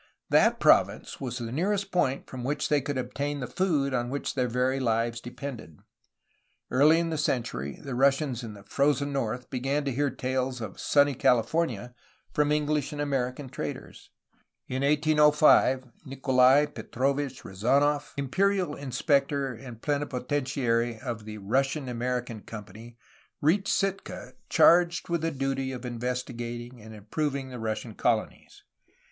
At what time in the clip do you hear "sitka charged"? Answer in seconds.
23.67-25.09